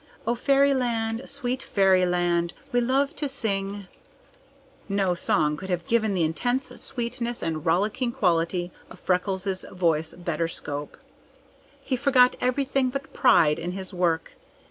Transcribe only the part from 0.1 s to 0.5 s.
O